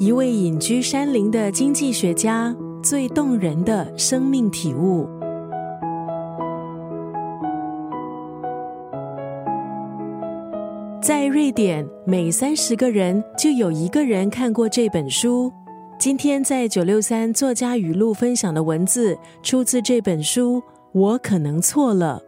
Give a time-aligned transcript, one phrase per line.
[0.00, 5.06] 一位隐居山林的经济学家最动人的生命体悟。
[11.02, 15.52] 在瑞典，每三十个人就有一个人看过这本书。
[15.98, 20.62] 今天在九六三作家语录分享的文字，出自这本书。
[20.92, 22.22] 我可能错了。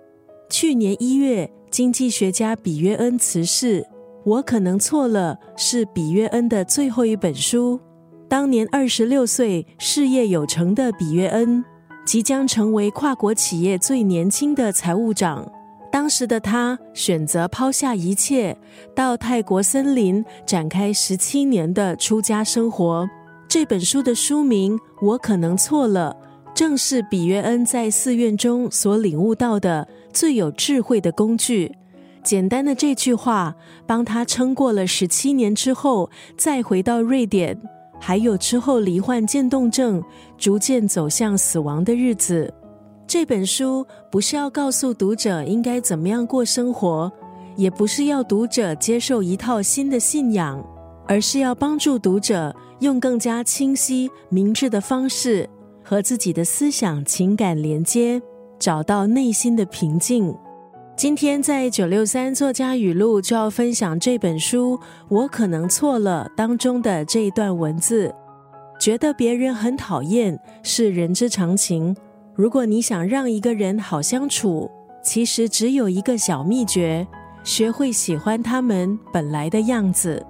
[0.51, 3.87] 去年一月，经济学家比约恩辞世。
[4.25, 7.81] 我可能错了，是比约恩的最后一本书。
[8.29, 11.65] 当年二十六岁、事业有成的比约恩，
[12.07, 15.51] 即将成为跨国企业最年轻的财务长。
[15.91, 18.57] 当时的他选择抛下一切，
[18.95, 23.07] 到泰国森林展开十七年的出家生活。
[23.47, 26.17] 这本书的书名《我可能错了》，
[26.55, 31.71] 正是比约恩在寺院中所领悟到的最有智慧的工具。
[32.23, 33.55] 简单的这句话，
[33.87, 37.61] 帮他撑过了十七年之后，再回到瑞典，
[38.01, 40.03] 还有之后罹患渐冻症，
[40.39, 42.53] 逐渐走向死亡的日子。
[43.07, 47.11] 这本书不是要告诉读者应该怎么样过生活，
[47.57, 50.65] 也不是要读者接受一套新的信仰，
[51.07, 55.49] 而是要帮助读者用更加清晰、明智的方式
[55.85, 58.23] 和自己的思想、情感连接，
[58.59, 60.35] 找到内心的平静。
[60.95, 68.15] 今天在九六三作家语录就要分享这本书，我可能错了当中的这一段文字。
[68.79, 71.97] 觉得别人很讨厌是人之常情。
[72.35, 74.71] 如果你想让一个人好相处，
[75.03, 77.07] 其实只有一个小秘诀：
[77.43, 80.25] 学会喜欢他们本来的样子。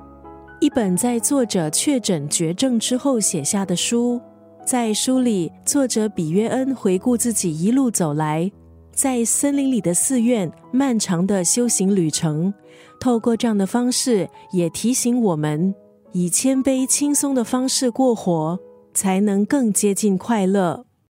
[0.61, 4.21] 一本在作者确诊绝症之后写下的书，
[4.65, 8.51] 在书里，作者比约恩回顾自己一路走来。
[9.03, 12.55] 在森林里的寺院，漫长的修行旅程，
[13.01, 15.75] 透过这样的方式，也提醒我们，
[16.13, 18.57] 以谦卑、轻松的方式过活，
[18.95, 20.87] 才能更接近快乐。